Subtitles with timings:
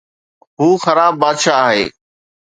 [0.59, 1.83] هو خراب بادشاهه آهي